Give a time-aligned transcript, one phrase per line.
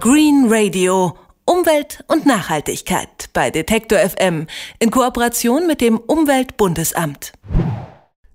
[0.00, 1.16] Green Radio.
[1.44, 4.46] Umwelt und Nachhaltigkeit bei Detektor FM
[4.78, 7.32] in Kooperation mit dem Umweltbundesamt.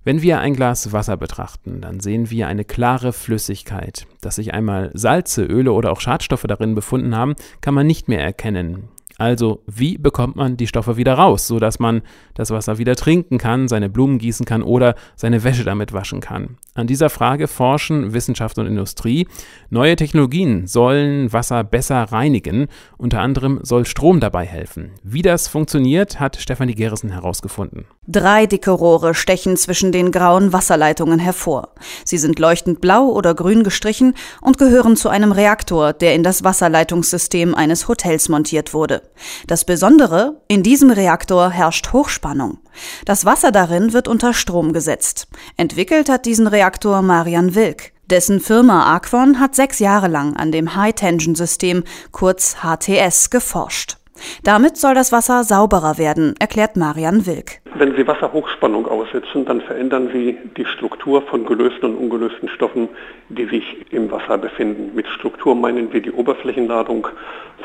[0.04, 4.07] Wenn wir ein Glas Wasser betrachten, dann sehen wir eine klare Flüssigkeit.
[4.20, 8.21] Dass sich einmal Salze, Öle oder auch Schadstoffe darin befunden haben, kann man nicht mehr
[8.21, 8.89] erkennen.
[9.17, 12.01] Also, wie bekommt man die Stoffe wieder raus, sodass man
[12.33, 16.57] das Wasser wieder trinken kann, seine Blumen gießen kann oder seine Wäsche damit waschen kann?
[16.73, 19.27] An dieser Frage forschen Wissenschaft und Industrie.
[19.70, 22.68] Neue Technologien sollen Wasser besser reinigen.
[22.98, 24.91] Unter anderem soll Strom dabei helfen.
[25.04, 27.85] Wie das funktioniert, hat Stefanie Gerissen herausgefunden.
[28.07, 31.70] Drei dicke Rohre stechen zwischen den grauen Wasserleitungen hervor.
[32.04, 36.43] Sie sind leuchtend blau oder grün gestrichen und gehören zu einem Reaktor, der in das
[36.43, 39.02] Wasserleitungssystem eines Hotels montiert wurde.
[39.48, 42.59] Das Besondere, in diesem Reaktor herrscht Hochspannung.
[43.05, 45.27] Das Wasser darin wird unter Strom gesetzt.
[45.57, 47.93] Entwickelt hat diesen Reaktor Marian Wilk.
[48.09, 53.98] Dessen Firma Aquon hat sechs Jahre lang an dem High-Tension-System, kurz HTS, geforscht.
[54.43, 57.62] Damit soll das Wasser sauberer werden, erklärt Marian Wilk.
[57.84, 62.87] Wenn Sie Wasserhochspannung aussetzen, dann verändern Sie die Struktur von gelösten und ungelösten Stoffen,
[63.27, 64.95] die sich im Wasser befinden.
[64.95, 67.05] Mit Struktur meinen wir die Oberflächenladung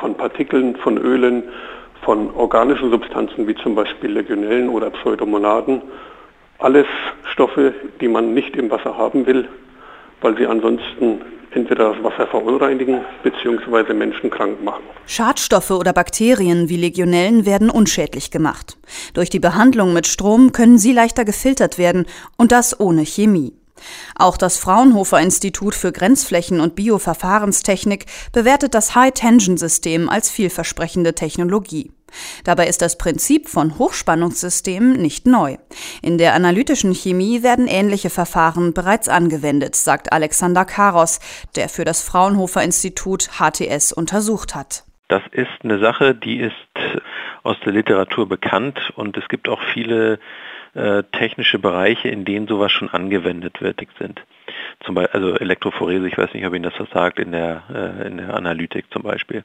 [0.00, 1.44] von Partikeln, von Ölen,
[2.02, 5.82] von organischen Substanzen wie zum Beispiel Legionellen oder Pseudomonaden.
[6.58, 6.88] Alles
[7.30, 9.46] Stoffe, die man nicht im Wasser haben will,
[10.20, 11.20] weil sie ansonsten
[11.54, 13.92] entweder das Wasser verunreinigen bzw.
[13.94, 14.82] Menschen krank machen.
[15.06, 18.76] Schadstoffe oder Bakterien wie Legionellen werden unschädlich gemacht.
[19.14, 23.52] Durch die Behandlung mit Strom können sie leichter gefiltert werden und das ohne Chemie.
[24.16, 31.92] Auch das Fraunhofer Institut für Grenzflächen und Bioverfahrenstechnik bewertet das High-Tension-System als vielversprechende Technologie.
[32.44, 35.56] Dabei ist das Prinzip von Hochspannungssystemen nicht neu.
[36.02, 41.20] In der analytischen Chemie werden ähnliche Verfahren bereits angewendet, sagt Alexander Karos,
[41.56, 44.84] der für das Fraunhofer Institut HTS untersucht hat.
[45.08, 46.54] Das ist eine Sache, die ist
[47.42, 50.18] aus der Literatur bekannt und es gibt auch viele
[50.74, 54.22] äh, technische Bereiche, in denen sowas schon angewendet wird, sind
[54.84, 58.06] zum Beispiel, also Elektrophorese, ich weiß nicht, ob Ihnen das was sagt, in der, äh,
[58.06, 59.42] in der Analytik zum Beispiel.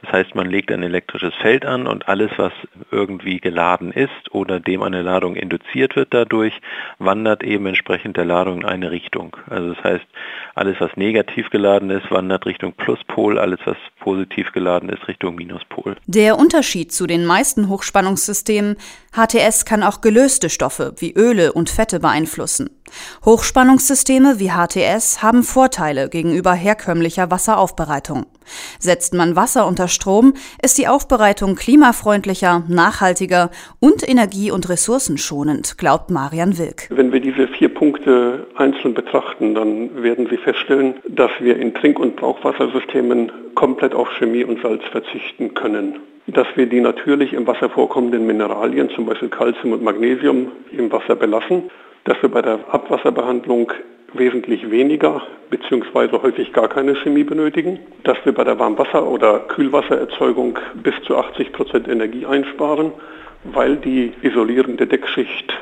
[0.00, 2.52] Das heißt, man legt ein elektrisches Feld an und alles, was
[2.90, 6.54] irgendwie geladen ist oder dem eine Ladung induziert wird dadurch,
[6.98, 9.36] wandert eben entsprechend der Ladung in eine Richtung.
[9.48, 10.06] Also das heißt,
[10.54, 15.96] alles, was negativ geladen ist, wandert Richtung Pluspol, alles, was positiv geladen ist, Richtung Minuspol.
[16.06, 18.76] Der Unterschied zu den meisten Hochspannungssystemen,
[19.12, 22.70] HTS kann auch gelöste Stoffe wie Öle und Fette beeinflussen.
[23.24, 28.26] Hochspannungssysteme wie HTS haben Vorteile gegenüber herkömmlicher Wasseraufbereitung.
[28.78, 33.50] Setzt man Wasser unter Strom, ist die Aufbereitung klimafreundlicher, nachhaltiger
[33.80, 36.88] und energie- und ressourcenschonend, glaubt Marian Wilk.
[36.90, 41.98] Wenn wir diese vier Punkte einzeln betrachten, dann werden Sie feststellen, dass wir in Trink-
[41.98, 45.96] und Brauchwassersystemen komplett auf Chemie und Salz verzichten können
[46.30, 51.16] dass wir die natürlich im Wasser vorkommenden Mineralien, zum Beispiel Calcium und Magnesium, im Wasser
[51.16, 51.70] belassen
[52.08, 53.70] dass wir bei der Abwasserbehandlung
[54.14, 55.20] wesentlich weniger
[55.50, 56.22] bzw.
[56.22, 61.52] häufig gar keine Chemie benötigen, dass wir bei der Warmwasser- oder Kühlwassererzeugung bis zu 80
[61.52, 62.92] Prozent Energie einsparen,
[63.44, 65.52] weil die isolierende Deckschicht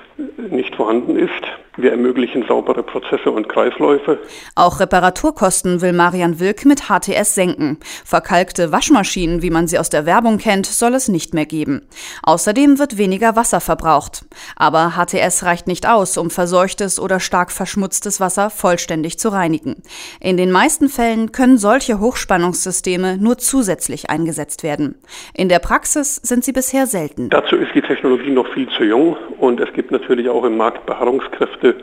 [0.50, 1.44] nicht vorhanden ist.
[1.78, 4.18] Wir ermöglichen saubere Prozesse und Kreisläufe.
[4.54, 7.78] Auch Reparaturkosten will Marian Wilk mit HTS senken.
[8.02, 11.82] Verkalkte Waschmaschinen, wie man sie aus der Werbung kennt, soll es nicht mehr geben.
[12.22, 14.24] Außerdem wird weniger Wasser verbraucht.
[14.56, 19.82] Aber HTS reicht nicht aus, um verseuchtes oder stark verschmutztes Wasser vollständig zu reinigen.
[20.18, 24.94] In den meisten Fällen können solche Hochspannungssysteme nur zusätzlich eingesetzt werden.
[25.34, 27.28] In der Praxis sind sie bisher selten.
[27.28, 30.86] Dazu ist die Technologie noch viel zu jung und es gibt natürlich auch im Markt
[30.86, 31.74] Beharrungskräfte,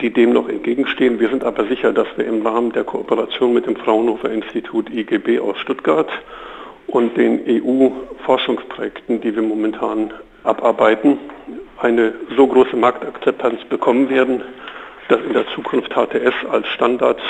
[0.00, 1.18] die dem noch entgegenstehen.
[1.18, 5.40] Wir sind aber sicher, dass wir im Rahmen der Kooperation mit dem Fraunhofer Institut IGB
[5.40, 6.08] aus Stuttgart
[6.86, 10.12] und den EU-Forschungsprojekten, die wir momentan
[10.44, 11.18] abarbeiten,
[11.80, 14.42] eine so große Marktakzeptanz bekommen werden,
[15.08, 17.20] dass in der Zukunft HTS als Standard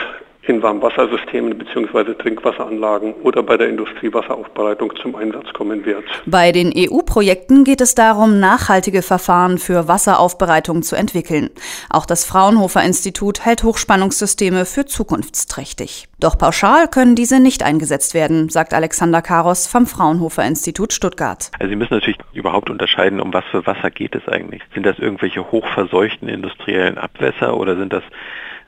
[0.47, 2.15] in Warmwassersystemen bzw.
[2.15, 6.04] Trinkwasseranlagen oder bei der Industriewasseraufbereitung zum Einsatz kommen wird.
[6.27, 11.51] Bei den EU-Projekten geht es darum, nachhaltige Verfahren für Wasseraufbereitung zu entwickeln.
[11.91, 16.09] Auch das Fraunhofer Institut hält Hochspannungssysteme für zukunftsträchtig.
[16.21, 21.51] Doch pauschal können diese nicht eingesetzt werden, sagt Alexander Karos vom Fraunhofer Institut Stuttgart.
[21.59, 24.63] Also Sie müssen natürlich überhaupt unterscheiden, um was für Wasser geht es eigentlich.
[24.72, 28.03] Sind das irgendwelche hochverseuchten industriellen Abwässer oder sind das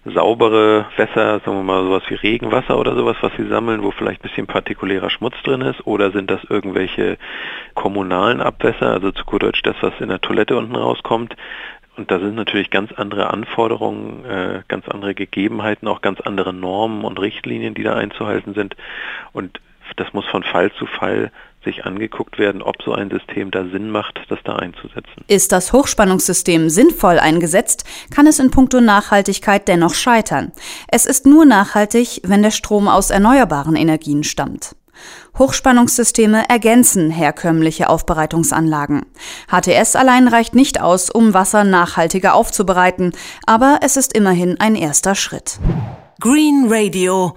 [0.06, 4.20] saubere Wässer, sagen wir mal sowas wie Regenwasser oder sowas, was sie sammeln, wo vielleicht
[4.20, 5.86] ein bisschen partikulärer Schmutz drin ist?
[5.86, 7.18] Oder sind das irgendwelche
[7.74, 11.36] kommunalen Abwässer, also zu gut Deutsch das, was in der Toilette unten rauskommt?
[11.96, 17.04] Und da sind natürlich ganz andere Anforderungen, äh, ganz andere Gegebenheiten, auch ganz andere Normen
[17.04, 18.76] und Richtlinien, die da einzuhalten sind.
[19.32, 19.60] Und
[19.96, 21.30] das muss von Fall zu Fall
[21.66, 25.24] sich angeguckt werden, ob so ein System da Sinn macht, das da einzusetzen.
[25.28, 27.84] Ist das Hochspannungssystem sinnvoll eingesetzt,
[28.14, 30.52] kann es in puncto Nachhaltigkeit dennoch scheitern.
[30.88, 34.76] Es ist nur nachhaltig, wenn der Strom aus erneuerbaren Energien stammt.
[35.38, 39.04] Hochspannungssysteme ergänzen herkömmliche Aufbereitungsanlagen.
[39.50, 43.12] HTS allein reicht nicht aus, um Wasser nachhaltiger aufzubereiten,
[43.44, 45.58] aber es ist immerhin ein erster Schritt.
[46.20, 47.36] Green Radio